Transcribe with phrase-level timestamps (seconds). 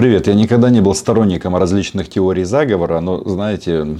[0.00, 3.98] Привет, я никогда не был сторонником различных теорий заговора, но, знаете,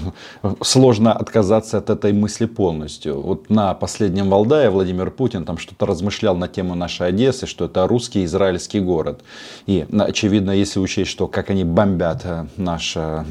[0.63, 3.21] сложно отказаться от этой мысли полностью.
[3.21, 7.87] Вот на последнем Валдае Владимир Путин там что-то размышлял на тему нашей Одессы, что это
[7.87, 9.21] русский израильский город.
[9.67, 13.23] И, очевидно, если учесть, что как они бомбят э, наш э,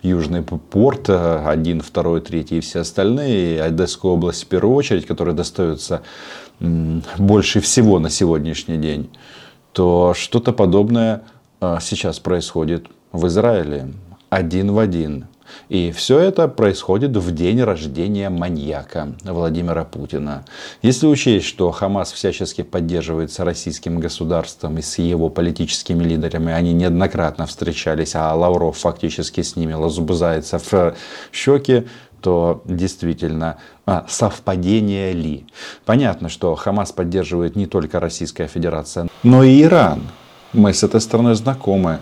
[0.00, 5.04] южный порт, э, один, второй, третий и все остальные, и Одесскую область в первую очередь,
[5.04, 6.00] которая достается
[6.60, 9.10] больше всего на сегодняшний день,
[9.74, 11.24] то что-то подобное
[11.60, 13.92] сейчас происходит в Израиле.
[14.30, 15.26] Один в один.
[15.68, 20.44] И все это происходит в день рождения маньяка Владимира Путина.
[20.82, 27.46] Если учесть, что Хамас всячески поддерживается российским государством и с его политическими лидерами, они неоднократно
[27.46, 30.94] встречались, а Лавров фактически с ними лазубзается в
[31.32, 31.86] щеки,
[32.20, 35.46] то действительно а, совпадение ли?
[35.84, 40.02] Понятно, что Хамас поддерживает не только Российская Федерация, но и Иран.
[40.56, 41.98] Мы с этой страной знакомы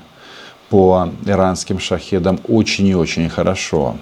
[0.70, 3.96] по иранским шахедам очень и очень хорошо.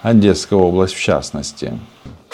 [0.00, 1.76] Одесская область в частности.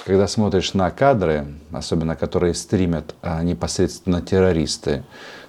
[0.05, 5.03] Когда смотришь на кадры, особенно которые стримят а, непосредственно террористы,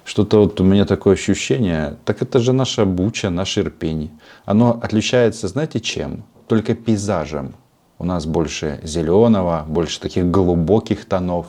[0.06, 4.18] что-то вот у меня такое ощущение, так это же наша Буча, наш Ирпень.
[4.46, 6.24] Оно отличается, знаете, чем?
[6.48, 7.54] Только пейзажем.
[7.98, 11.48] У нас больше зеленого, больше таких глубоких тонов.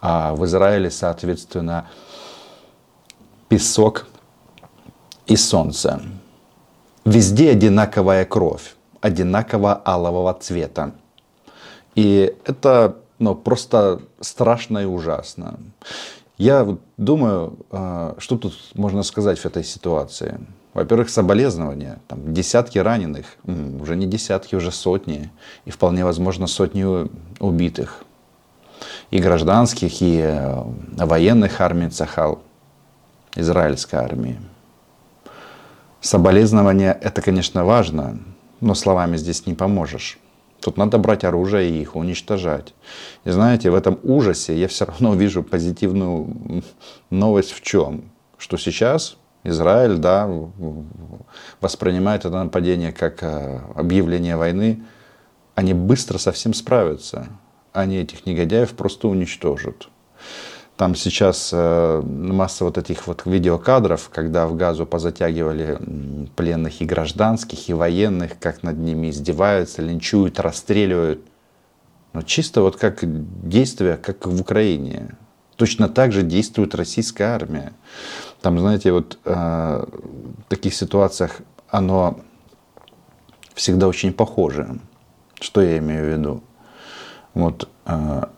[0.00, 1.88] А в Израиле, соответственно,
[3.48, 4.06] песок
[5.26, 6.00] и солнце.
[7.04, 10.92] Везде одинаковая кровь, одинаково алого цвета.
[11.94, 15.58] И это ну, просто страшно и ужасно.
[16.36, 20.40] Я думаю, а, что тут можно сказать в этой ситуации.
[20.72, 22.00] Во-первых, соболезнования.
[22.08, 23.26] Там десятки раненых,
[23.80, 25.30] уже не десятки, уже сотни.
[25.66, 26.84] И вполне возможно сотни
[27.38, 28.04] убитых.
[29.12, 30.64] И гражданских, и э,
[30.96, 32.40] военных армий Цахал
[33.34, 34.40] израильской армии.
[36.00, 38.18] Соболезнования– это, конечно, важно,
[38.60, 40.18] но словами здесь не поможешь.
[40.60, 42.74] Тут надо брать оружие и их уничтожать.
[43.24, 46.62] И знаете, в этом ужасе я все равно вижу позитивную
[47.10, 48.10] новость в чем?
[48.38, 50.28] Что сейчас Израиль да,
[51.60, 54.82] воспринимает это нападение как э, объявление войны.
[55.54, 57.28] Они быстро совсем справятся.
[57.74, 59.88] Они этих негодяев просто уничтожат.
[60.76, 65.78] Там сейчас э, масса вот этих вот видеокадров, когда в газу позатягивали
[66.34, 71.20] пленных и гражданских, и военных, как над ними издеваются, линчуют, расстреливают.
[72.12, 75.16] Но чисто вот как действие, как в Украине.
[75.54, 77.72] Точно так же действует российская армия.
[78.42, 82.18] Там, знаете, вот э, в таких ситуациях оно
[83.54, 84.80] всегда очень похоже.
[85.40, 86.42] Что я имею в виду?
[87.34, 87.68] Вот,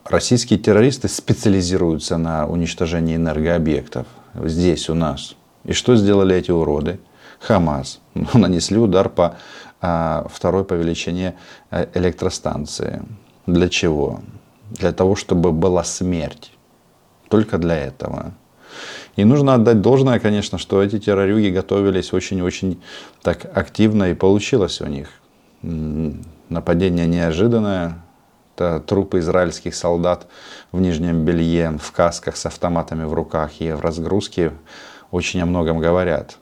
[0.03, 5.35] российские террористы специализируются на уничтожении энергообъектов здесь у нас.
[5.63, 6.99] И что сделали эти уроды?
[7.39, 7.99] Хамас.
[8.33, 9.35] Нанесли удар по
[9.81, 11.35] э, второй по величине
[11.71, 13.03] э, электростанции.
[13.45, 14.21] Для чего?
[14.71, 16.51] Для того, чтобы была смерть.
[17.29, 18.33] Только для этого.
[19.15, 22.81] И нужно отдать должное, конечно, что эти террорюги готовились очень-очень
[23.21, 25.09] так активно и получилось у них.
[26.49, 27.97] Нападение неожиданное,
[28.57, 30.27] трупы израильских солдат
[30.71, 34.53] в нижнем белье, в касках с автоматами в руках и в разгрузке
[35.11, 36.37] очень о многом говорят.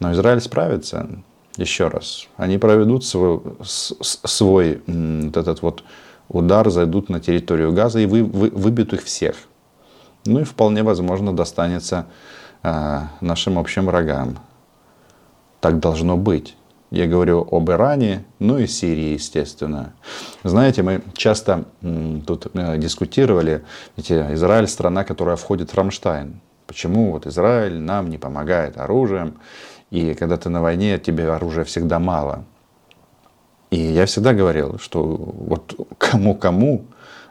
[0.00, 1.08] Но Израиль справится,
[1.56, 2.26] еще раз.
[2.36, 5.84] Они проведут свой, свой вот этот вот
[6.28, 9.36] удар, зайдут на территорию Газа и вы, вы, выбьют их всех.
[10.26, 12.06] Ну и вполне возможно достанется
[12.62, 14.38] э, нашим общим врагам.
[15.60, 16.56] Так должно быть.
[16.90, 19.92] Я говорю об Иране, ну и Сирии, естественно.
[20.42, 21.64] Знаете, мы часто
[22.26, 23.64] тут э, дискутировали,
[23.96, 26.40] ведь Израиль страна, которая входит в Рамштайн.
[26.66, 29.38] Почему вот Израиль нам не помогает оружием,
[29.90, 32.44] и когда ты на войне, тебе оружия всегда мало.
[33.70, 36.86] И я всегда говорил, что вот кому-кому,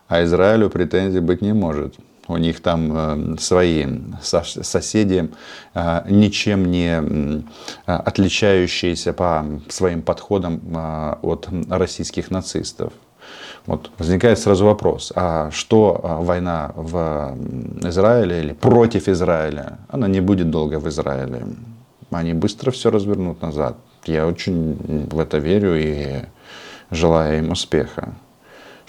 [0.07, 1.95] а Израилю претензий быть не может
[2.29, 3.85] у них там э, свои
[4.21, 5.29] соседи,
[5.73, 7.43] э, ничем не
[7.85, 12.93] отличающиеся по своим подходам э, от российских нацистов.
[13.65, 17.37] Вот возникает сразу вопрос, а что война в
[17.83, 21.45] Израиле или против Израиля, она не будет долго в Израиле.
[22.09, 23.75] Они быстро все развернут назад.
[24.05, 26.23] Я очень в это верю и
[26.89, 28.15] желаю им успеха.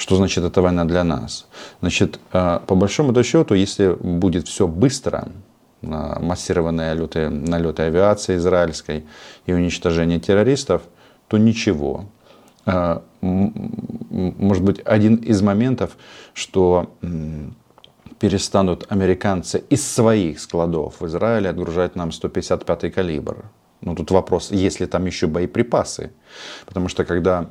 [0.01, 1.47] Что значит эта война для нас?
[1.83, 5.29] Значит, э, по большому счету, если будет все быстро,
[5.83, 9.05] э, массированные налеты, налеты авиации израильской
[9.45, 10.81] и уничтожение террористов,
[11.29, 12.07] то ничего.
[12.65, 15.91] Э, может быть, один из моментов,
[16.33, 16.87] что
[18.19, 23.45] перестанут американцы из своих складов в Израиле отгружать нам 155 калибр.
[23.83, 26.11] Ну, тут вопрос, есть ли там еще боеприпасы.
[26.67, 27.47] Потому что когда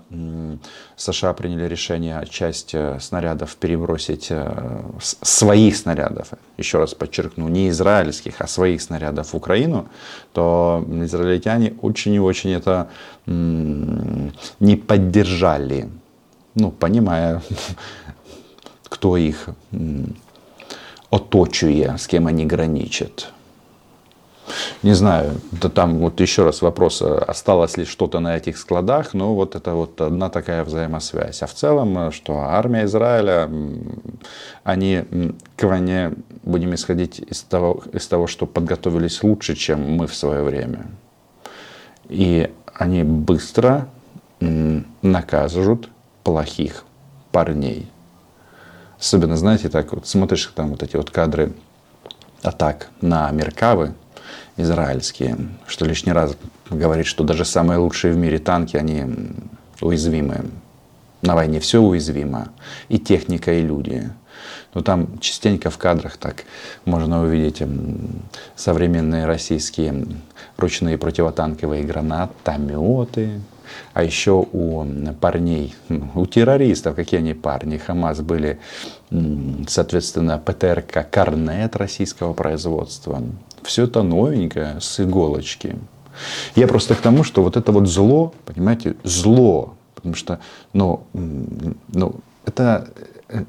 [0.95, 6.27] США приняли решение часть э, снарядов перебросить, э, своих снарядов,
[6.57, 9.87] еще раз подчеркну, не израильских, а своих снарядов в Украину,
[10.33, 12.89] то израильтяне очень и очень это
[13.25, 15.89] не поддержали.
[16.55, 17.41] Ну, понимая,
[18.83, 19.49] кто их
[21.09, 23.31] оточує, с кем они граничат.
[24.83, 29.35] Не знаю, да там вот еще раз вопрос, осталось ли что-то на этих складах, но
[29.35, 31.41] вот это вот одна такая взаимосвязь.
[31.41, 33.49] А в целом, что армия Израиля,
[34.63, 35.03] они
[35.55, 36.13] к войне,
[36.43, 40.87] будем исходить из того, из того, что подготовились лучше, чем мы в свое время.
[42.07, 43.87] И они быстро
[44.39, 45.89] накажут
[46.23, 46.85] плохих
[47.31, 47.91] парней.
[48.99, 51.53] Особенно, знаете, так вот смотришь там вот эти вот кадры
[52.41, 53.93] атак на Меркавы
[54.57, 55.37] израильские,
[55.67, 56.35] что лишний раз
[56.69, 59.05] говорит, что даже самые лучшие в мире танки, они
[59.81, 60.45] уязвимы.
[61.21, 62.49] На войне все уязвимо.
[62.87, 64.09] И техника, и люди.
[64.73, 66.45] Но там частенько в кадрах так
[66.85, 67.61] можно увидеть
[68.55, 70.05] современные российские
[70.57, 73.41] ручные противотанковые гранатометы,
[73.93, 74.85] а еще у
[75.19, 75.75] парней,
[76.15, 78.59] у террористов, какие они парни, Хамас были,
[79.67, 83.21] соответственно, ПТРК «Корнет» российского производства.
[83.63, 85.75] Все это новенькое, с иголочки.
[86.55, 90.39] Я просто к тому, что вот это вот зло, понимаете, зло, потому что,
[90.73, 92.15] ну, ну
[92.45, 92.89] это
[93.29, 93.43] э,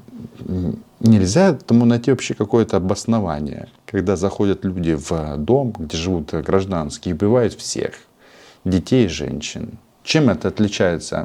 [0.99, 7.15] нельзя этому найти вообще какое-то обоснование, когда заходят люди в дом, где живут гражданские, и
[7.15, 7.93] убивают всех,
[8.63, 9.77] детей и женщин.
[10.03, 11.21] Чем это отличается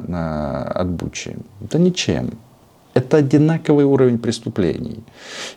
[0.69, 1.37] от Бучи?
[1.59, 2.31] Да ничем.
[2.93, 5.03] Это одинаковый уровень преступлений.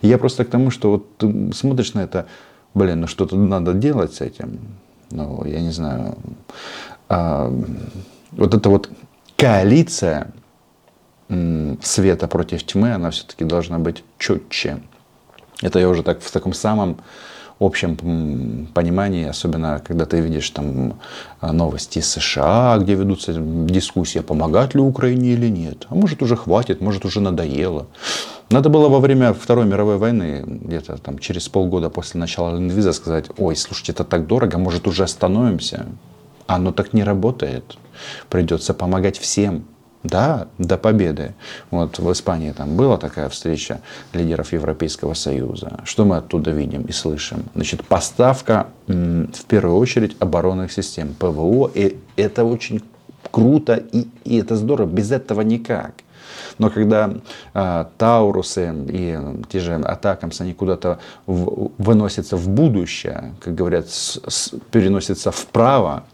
[0.01, 2.27] я просто к тому, что вот смотришь на это,
[2.73, 4.59] блин, ну что-то надо делать с этим.
[5.11, 6.15] Ну, я не знаю.
[7.09, 7.51] А,
[8.31, 8.89] вот эта вот
[9.35, 10.31] коалиция
[11.81, 14.81] света против тьмы, она все-таки должна быть четче.
[15.61, 16.97] Это я уже так в таком самом
[17.61, 20.99] общем понимании, особенно когда ты видишь там
[21.39, 25.85] а, новости из США, где ведутся дискуссии, помогать ли Украине или нет.
[25.89, 27.85] А может уже хватит, может уже надоело.
[28.49, 33.25] Надо было во время Второй мировой войны, где-то там через полгода после начала ленд сказать,
[33.37, 35.85] ой, слушайте, это так дорого, может уже остановимся.
[36.47, 37.77] Оно так не работает.
[38.29, 39.63] Придется помогать всем.
[40.03, 41.33] Да, до победы.
[41.69, 43.81] Вот в Испании там была такая встреча
[44.13, 45.79] лидеров Европейского Союза.
[45.83, 47.43] Что мы оттуда видим и слышим?
[47.53, 51.69] Значит, поставка в первую очередь оборонных систем ПВО.
[51.75, 52.81] И это очень
[53.29, 54.87] круто и, и это здорово.
[54.87, 55.93] Без этого никак.
[56.57, 57.13] Но когда
[57.53, 59.19] э, Таурусы и
[59.49, 66.05] те же Атакамс, они куда-то в, выносятся в будущее, как говорят, с, с, переносятся вправо,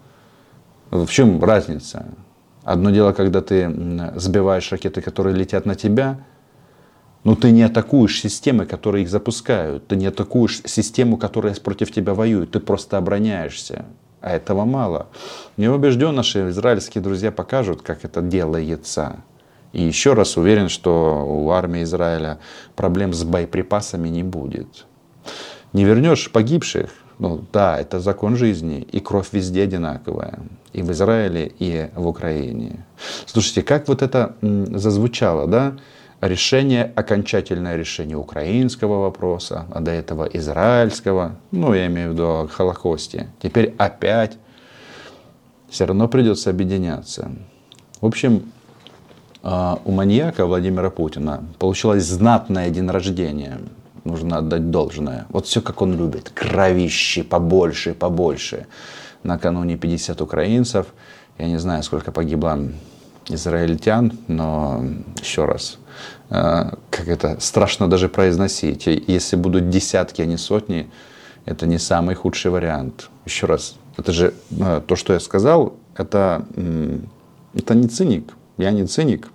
[0.91, 2.05] в чем разница?
[2.67, 3.73] Одно дело, когда ты
[4.17, 6.19] сбиваешь ракеты, которые летят на тебя,
[7.23, 9.87] но ты не атакуешь системы, которые их запускают.
[9.87, 12.51] Ты не атакуешь систему, которая против тебя воюет.
[12.51, 13.85] Ты просто обороняешься.
[14.19, 15.07] А этого мало.
[15.55, 19.23] Не убежден, наши израильские друзья покажут, как это делается.
[19.71, 22.37] И еще раз уверен, что у армии Израиля
[22.75, 24.85] проблем с боеприпасами не будет.
[25.71, 30.39] Не вернешь погибших, ну да, это закон жизни, и кровь везде одинаковая,
[30.73, 32.85] и в Израиле, и в Украине.
[33.25, 35.77] Слушайте, как вот это зазвучало, да?
[36.21, 42.47] Решение, окончательное решение украинского вопроса, а до этого израильского, ну я имею в виду о
[42.47, 43.27] Холокосте.
[43.39, 44.37] Теперь опять
[45.69, 47.31] все равно придется объединяться.
[48.01, 48.51] В общем,
[49.44, 53.59] а, у маньяка Владимира Путина получилось знатное день рождения–
[54.07, 55.26] нужно отдать должное.
[55.30, 56.31] Вот все, как он любит.
[56.33, 58.66] Кровищи побольше, побольше.
[59.23, 60.87] Накануне 50 украинцев.
[61.37, 62.59] Я не знаю, сколько погибло
[63.30, 64.83] израильтян, но
[65.21, 65.78] еще раз,
[66.30, 68.87] э, как это страшно даже произносить.
[68.87, 70.90] Если будут десятки, а не сотни,
[71.45, 73.09] это не самый худший вариант.
[73.26, 76.45] Еще раз, это же э, то, что я сказал, это,
[77.54, 78.33] это не циник.
[78.57, 79.30] Я не циник,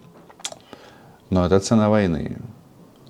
[1.31, 2.39] но это цена войны.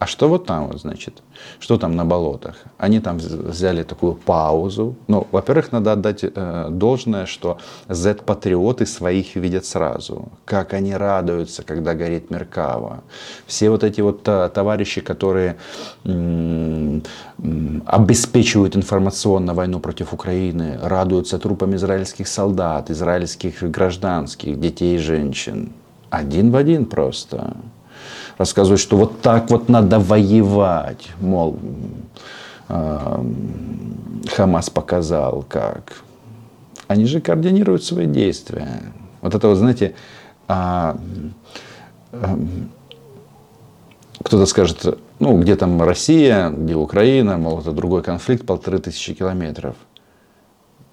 [0.03, 1.23] А что вот там вот, значит?
[1.61, 2.57] Что там на болотах?
[2.77, 4.97] Они там взяли такую паузу.
[5.07, 10.29] Ну, во-первых, надо отдать э, должное, что Z-патриоты своих видят сразу.
[10.45, 13.05] Как они радуются, когда горит Меркава.
[13.47, 15.57] Все вот эти вот э, товарищи, которые
[16.05, 17.01] э,
[17.87, 25.71] обеспечивают информационно войну против Украины, радуются трупам израильских солдат, израильских гражданских, детей и женщин.
[26.11, 27.55] Один в один просто.
[28.39, 31.59] Рассказывают, что вот так вот надо воевать, мол,
[32.69, 33.25] э,
[34.35, 36.03] Хамас показал, как.
[36.87, 38.93] Они же координируют свои действия.
[39.21, 39.95] Вот это вот, знаете,
[40.49, 40.97] а,
[42.13, 42.39] а,
[44.23, 49.77] кто-то скажет, ну, где там Россия, где Украина, мол, это другой конфликт, полторы тысячи километров.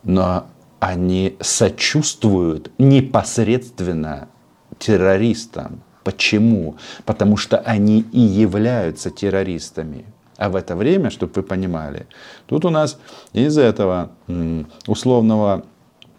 [0.03, 0.45] Но
[0.79, 4.29] они сочувствуют непосредственно
[4.77, 5.81] террористам.
[6.09, 6.75] Почему?
[7.05, 10.05] Потому что они и являются террористами.
[10.37, 12.07] А в это время, чтобы вы понимали,
[12.47, 12.97] тут у нас
[13.31, 14.09] из этого
[14.87, 15.65] условного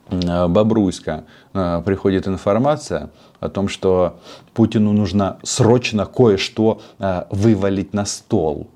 [0.09, 4.21] Бобруйска э, приходит информация о том, что
[4.55, 8.69] Путину нужно срочно кое-что э, вывалить на стол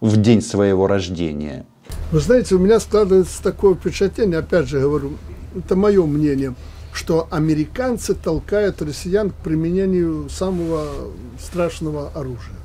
[0.00, 1.66] в день своего рождения.
[2.10, 5.12] Вы знаете, у меня складывается такое впечатление, опять же говорю,
[5.54, 6.54] это мое мнение,
[6.96, 10.88] что американцы толкают россиян к применению самого
[11.38, 12.56] страшного оружия.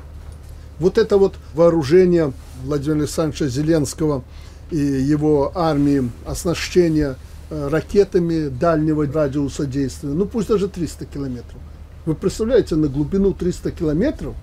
[0.79, 2.33] Вот это вот вооружение
[2.63, 4.23] Владимира Александровича Зеленского
[4.71, 7.17] и его армии, оснащение
[7.53, 11.59] Э, ракетами дальнего радиуса действия, ну пусть даже 300 километров.
[12.05, 14.35] Вы представляете, на глубину 300 километров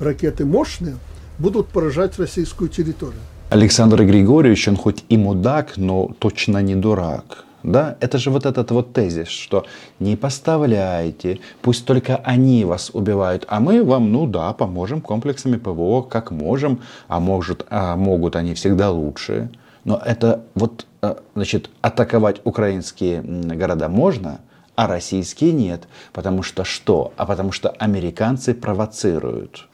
[0.00, 0.96] ракеты мощные
[1.38, 3.20] будут поражать российскую территорию.
[3.50, 7.44] Александр Григорьевич, он хоть и мудак, но точно не дурак.
[7.68, 9.66] Да, это же вот этот вот тезис, что
[10.00, 16.00] не поставляйте, пусть только они вас убивают, а мы вам, ну да, поможем комплексами ПВО,
[16.00, 19.50] как можем, а может, а могут они всегда лучше.
[19.84, 24.40] Но это вот, э, значит, атаковать украинские города можно,
[24.74, 25.88] а российские нет.
[26.14, 27.12] Потому что что?
[27.18, 29.68] А потому что американцы провоцируют.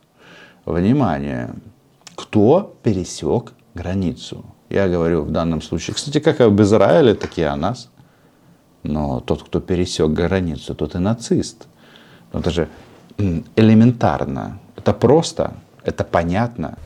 [0.65, 1.51] Внимание!
[2.17, 4.45] Кто пересек границу?
[4.71, 7.91] Я говорю в данном случае, кстати, как в Израиле, так и о нас.
[8.83, 11.67] Но тот, кто пересек границу, тот и нацист.
[12.33, 12.69] Но это же
[13.57, 14.59] элементарно.
[14.77, 16.79] Это просто, это понятно.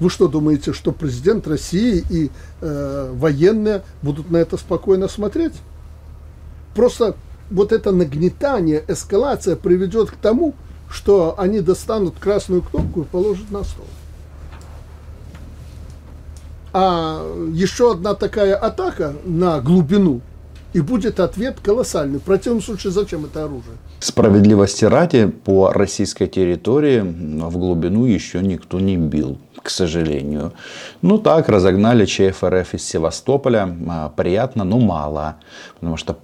[0.00, 5.54] Вы что думаете, что президент России и э, военные будут на это спокойно смотреть?
[6.74, 7.14] Просто
[7.50, 10.54] вот это нагнетание, эскалация приведет к тому,
[10.90, 13.86] что они достанут красную кнопку и положат на стол.
[16.74, 20.20] А еще одна такая атака на глубину–
[20.74, 22.18] и будет ответ колоссальный.
[22.18, 23.76] В противном случае, зачем это оружие?
[24.00, 30.52] Справедливости ради, по российской территории в глубину еще никто не бил, к сожалению.
[31.00, 33.68] Ну так, разогнали ЧФРФ из Севастополя.
[33.88, 35.36] А, приятно, но мало.
[35.78, 36.16] Потому что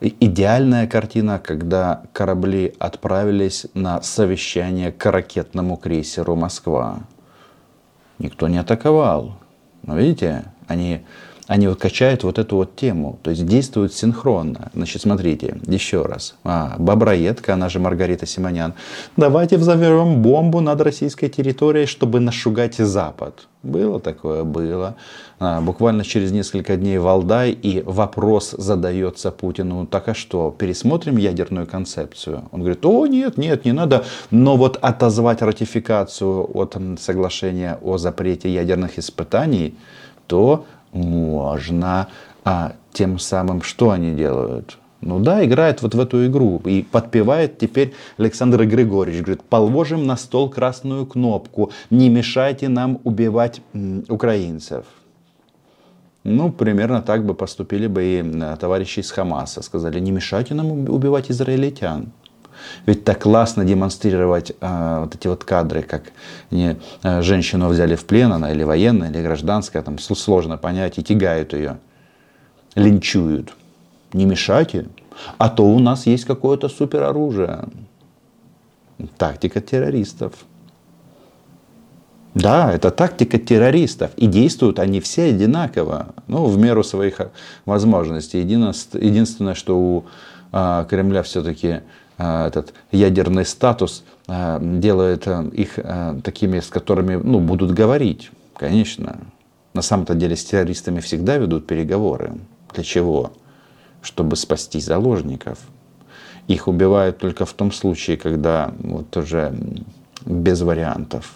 [0.00, 6.98] идеальная картина, когда корабли отправились на совещание к ракетному крейсеру «Москва».
[8.18, 9.36] Никто не атаковал.
[9.82, 11.02] Но видите, они
[11.46, 14.70] они вот качают вот эту вот тему, то есть действуют синхронно.
[14.74, 16.34] Значит, смотрите, еще раз.
[16.42, 18.74] А, Боброедка, она же Маргарита Симонян.
[19.16, 23.46] Давайте взорвем бомбу над российской территорией, чтобы нашугать Запад.
[23.66, 24.44] Было такое?
[24.44, 24.94] Было.
[25.40, 31.66] А, буквально через несколько дней Валдай, и вопрос задается Путину, так а что, пересмотрим ядерную
[31.66, 32.44] концепцию?
[32.52, 38.52] Он говорит, о нет, нет, не надо, но вот отозвать ратификацию от соглашения о запрете
[38.52, 39.74] ядерных испытаний,
[40.28, 42.08] то можно.
[42.44, 44.78] А тем самым что они делают?
[45.00, 46.60] Ну да, играет вот в эту игру.
[46.64, 49.22] И подпевает теперь Александр Григорьевич.
[49.22, 51.70] Говорит, положим на стол красную кнопку.
[51.90, 53.60] Не мешайте нам убивать
[54.08, 54.84] украинцев.
[56.24, 59.62] Ну, примерно так бы поступили бы и товарищи из Хамаса.
[59.62, 62.12] Сказали, не мешайте нам убивать израильтян.
[62.86, 66.04] Ведь так классно демонстрировать э, вот эти вот кадры, как
[66.50, 71.02] не, э, женщину взяли в плен, она или военная, или гражданская, там сложно понять, и
[71.02, 71.78] тягают ее,
[72.74, 73.52] линчуют.
[74.12, 74.86] Не мешайте,
[75.38, 77.64] а то у нас есть какое-то супероружие.
[79.18, 80.32] Тактика террористов.
[82.34, 84.10] Да, это тактика террористов.
[84.16, 87.20] И действуют они все одинаково, ну, в меру своих
[87.64, 88.40] возможностей.
[88.40, 90.04] Единственное, что у
[90.52, 91.80] а, Кремля все-таки
[92.18, 95.78] Э, этот ядерный статус э, делает их
[96.22, 99.18] такими, с которыми ну, будут говорить, конечно.
[99.74, 102.32] На самом-то деле с террористами всегда ведут переговоры.
[102.74, 103.32] Для чего?
[104.06, 105.58] Чтобы спасти заложников.
[106.46, 109.52] Их убивают только в том случае, когда вот уже
[110.24, 111.34] без вариантов.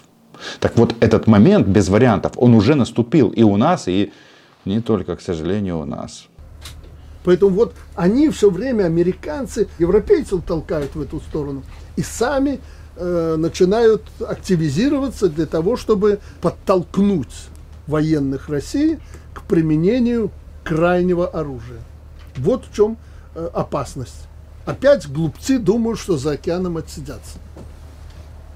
[0.61, 4.13] Так вот, этот момент без вариантов, он уже наступил и у нас, и
[4.63, 6.27] не только, к сожалению, у нас.
[7.25, 11.63] Поэтому вот они все время, американцы, европейцев толкают в эту сторону.
[11.97, 12.61] И сами
[12.95, 17.49] э, начинают активизироваться для того, чтобы подтолкнуть
[17.85, 18.97] военных России
[19.33, 20.31] к применению
[20.63, 21.81] крайнего оружия.
[22.37, 22.97] Вот в чем
[23.35, 24.27] э, опасность.
[24.65, 27.39] Опять глупцы думают, что за океаном отсидятся.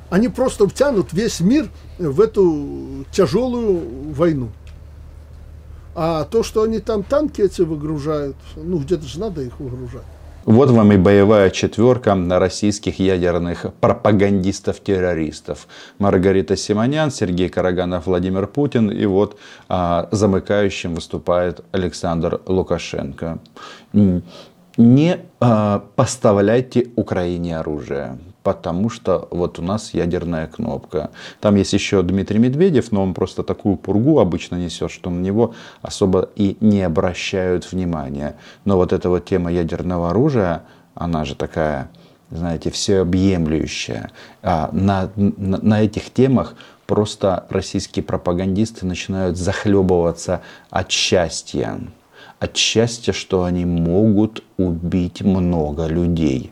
[0.09, 4.49] Они просто втянут весь мир в эту тяжелую войну.
[5.95, 10.03] А то, что они там танки эти выгружают, ну где-то же надо их выгружать.
[10.45, 15.67] Вот вам и боевая четверка на российских ядерных пропагандистов-террористов.
[15.97, 18.91] Маргарита Симонян, Сергей Караганов, Владимир Путин.
[18.91, 23.39] И вот а, замыкающим выступает Александр Лукашенко.
[24.77, 31.09] Не а, поставляйте Украине оружие потому что вот у нас ядерная кнопка.
[31.41, 35.55] Там есть еще Дмитрий Медведев, но он просто такую пургу обычно несет, что на него
[35.81, 38.35] особо и не обращают внимания.
[38.63, 40.61] Но вот эта вот тема ядерного оружия,
[40.93, 41.89] она же такая,
[42.29, 44.11] знаете, всеобъемлющая.
[44.43, 46.53] А на, на, на этих темах
[46.85, 51.79] просто российские пропагандисты начинают захлебываться от счастья.
[52.37, 56.51] От счастья, что они могут убить много людей.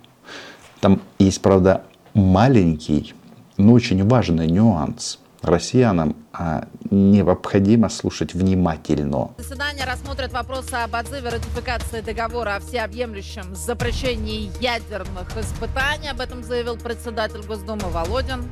[0.84, 3.14] Там есть, правда, маленький,
[3.56, 5.18] но очень важный нюанс.
[5.42, 9.32] Россиянам а, необходимо слушать внимательно.
[9.38, 16.10] Заседание рассмотрит вопросы об отзыве ратификации договора о всеобъемлющем запрещении ядерных испытаний.
[16.10, 18.44] Об этом заявил председатель Госдумы Володин.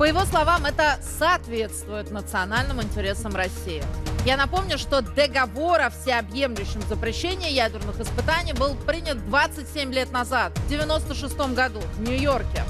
[0.00, 3.84] По его словам, это соответствует национальным интересам России.
[4.24, 10.64] Я напомню, что договор о всеобъемлющем запрещении ядерных испытаний был принят 27 лет назад, в
[10.72, 12.64] 1996 году, в Нью-Йорке.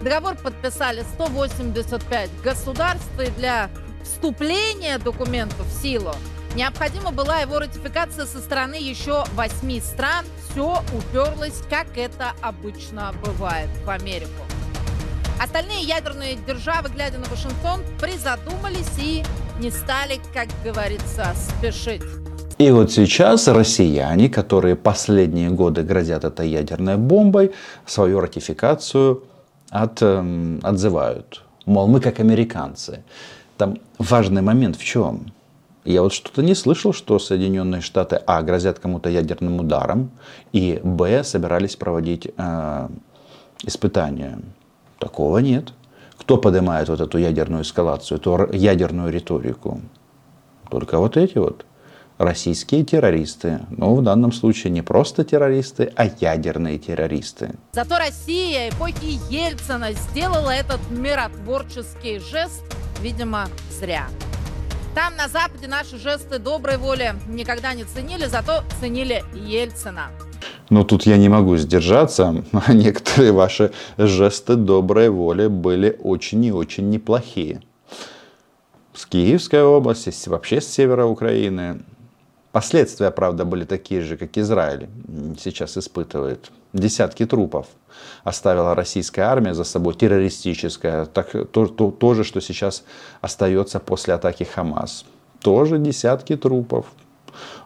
[0.00, 3.68] Договор подписали 185 государств, и для
[4.04, 6.14] вступления документа в силу
[6.54, 10.24] необходима была его ратификация со стороны еще восьми стран.
[10.48, 14.44] Все уперлось, как это обычно бывает в Америку.
[15.42, 19.22] Остальные ядерные державы, глядя на Вашингтон, призадумались и
[19.58, 22.02] не стали, как говорится, спешить.
[22.58, 27.52] И вот сейчас россияне, которые последние годы грозят этой ядерной бомбой,
[27.86, 29.22] свою ратификацию
[29.70, 31.42] от, э, отзывают.
[31.64, 33.02] Мол, мы как американцы.
[33.56, 35.32] Там важный момент в чем?
[35.86, 40.10] Я вот что-то не слышал, что Соединенные Штаты, а, грозят кому-то ядерным ударом,
[40.52, 42.88] и, б, собирались проводить э,
[43.64, 44.38] испытания.
[45.00, 45.72] Такого нет.
[46.16, 49.80] Кто поднимает вот эту ядерную эскалацию, эту ядерную риторику?
[50.70, 51.64] Только вот эти вот
[52.18, 53.60] российские террористы.
[53.70, 57.54] Но в данном случае не просто террористы, а ядерные террористы.
[57.72, 62.62] Зато Россия эпохи Ельцина сделала этот миротворческий жест,
[63.00, 64.06] видимо, зря.
[64.94, 70.10] Там на Западе наши жесты доброй воли никогда не ценили, зато ценили Ельцина.
[70.70, 72.44] Но тут я не могу сдержаться.
[72.68, 77.62] Некоторые ваши жесты доброй воли были очень и очень неплохие.
[78.92, 81.82] С Киевской области, вообще с севера Украины.
[82.52, 84.88] Последствия, правда, были такие же, как Израиль
[85.38, 86.50] сейчас испытывает.
[86.72, 87.66] Десятки трупов
[88.24, 91.06] оставила российская армия за собой, террористическая.
[91.06, 92.84] Так, то, то, то же, что сейчас
[93.20, 95.04] остается после атаки Хамас.
[95.40, 96.86] Тоже десятки трупов.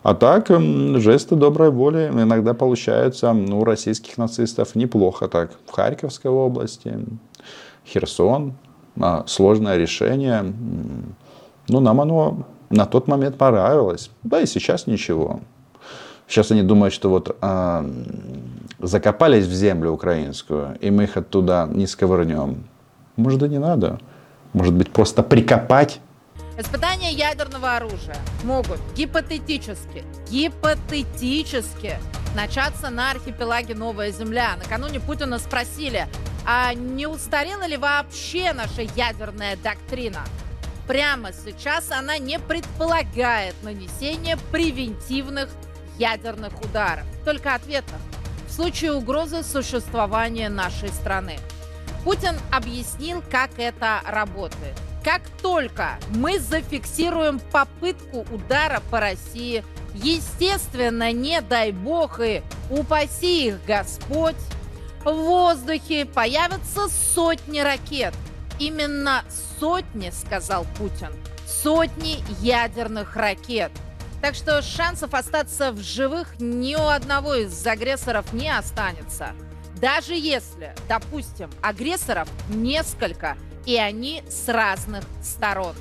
[0.03, 5.51] А так, жесты доброй воли иногда получаются ну, у российских нацистов неплохо так.
[5.67, 6.99] В Харьковской области,
[7.87, 8.55] Херсон,
[9.01, 10.53] а, сложное решение.
[11.69, 14.11] Ну, нам оно на тот момент понравилось.
[14.23, 15.41] Да и сейчас ничего.
[16.27, 17.85] Сейчас они думают, что вот а,
[18.79, 22.65] закопались в землю украинскую, и мы их оттуда не сковырнем.
[23.17, 23.99] Может, и не надо.
[24.53, 26.01] Может быть, просто прикопать
[26.57, 31.99] Испытания ядерного оружия могут гипотетически, гипотетически
[32.37, 34.55] начаться на архипелаге Новая Земля.
[34.57, 36.07] Накануне Путина спросили,
[36.47, 40.21] а не устарела ли вообще наша ядерная доктрина?
[40.87, 45.49] Прямо сейчас она не предполагает нанесение превентивных
[45.99, 48.01] ядерных ударов, только ответных,
[48.47, 51.39] в случае угрозы существования нашей страны.
[52.05, 54.79] Путин объяснил, как это работает.
[55.05, 59.63] Как только мы зафиксируем попытку удара по России,
[59.93, 64.35] естественно, не дай бог и упаси их Господь,
[65.05, 68.15] в воздухе появятся сотни ракет.
[68.59, 69.25] Именно
[69.61, 71.11] сотни, сказал Путин,
[71.47, 73.73] сотни ядерных ракет.
[74.23, 79.33] Так что шансов остаться в живых ни у одного из агрессоров не останется.
[79.77, 85.75] Даже если, допустим, агрессоров несколько– и они с разных сторон.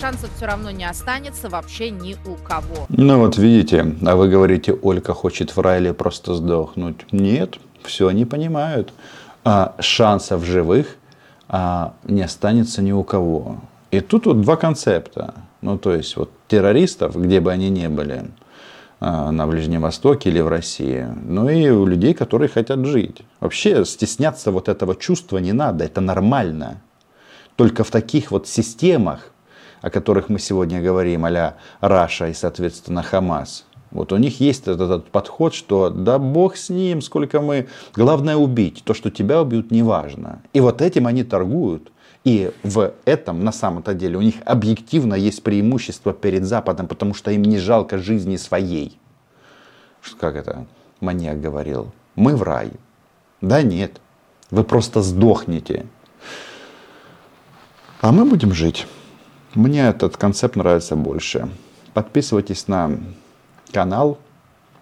[0.00, 2.86] Шансов все равно не останется вообще ни у кого.
[2.88, 7.12] Ну вот видите, а вы говорите, Олька хочет в райле просто сдохнуть.
[7.12, 8.92] Нет, все они понимают.
[9.44, 10.96] А шансов живых
[11.48, 13.56] а, не останется ни у кого.
[13.90, 15.34] И тут вот два концепта.
[15.62, 18.26] Ну то есть вот террористов, где бы они ни были,
[19.00, 23.22] а, на Ближнем Востоке или в России, но и у людей, которые хотят жить.
[23.40, 26.80] Вообще стесняться вот этого чувства не надо, это нормально.
[27.58, 29.32] Только в таких вот системах,
[29.82, 34.80] о которых мы сегодня говорим, а-ля Раша и, соответственно, Хамас, вот у них есть этот,
[34.82, 37.66] этот подход, что да бог с ним, сколько мы,
[37.96, 40.40] главное убить, то, что тебя убьют, неважно.
[40.52, 41.90] И вот этим они торгуют.
[42.22, 47.32] И в этом, на самом-то деле, у них объективно есть преимущество перед Западом, потому что
[47.32, 48.96] им не жалко жизни своей.
[50.20, 50.64] Как это
[51.00, 51.90] маньяк говорил?
[52.14, 52.70] Мы в рай.
[53.40, 54.00] Да нет,
[54.52, 55.86] вы просто сдохнете.
[58.00, 58.86] А мы будем жить.
[59.54, 61.48] Мне этот концепт нравится больше.
[61.94, 62.92] Подписывайтесь на
[63.72, 64.18] канал.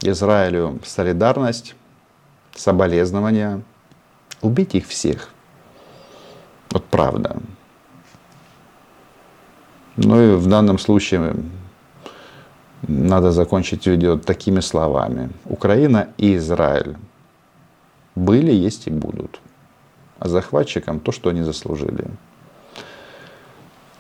[0.03, 1.75] Израилю солидарность,
[2.55, 3.63] соболезнования.
[4.43, 5.31] Убейте их всех.
[6.71, 7.39] Вот правда.
[9.97, 11.37] Ну и в данном случае
[12.83, 15.31] надо закончить видео такими словами.
[15.47, 16.97] Украина и Израиль
[18.15, 19.41] были, есть и будут.
[20.19, 22.11] А захватчикам то, что они заслужили.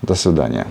[0.02, 0.66] До свидания.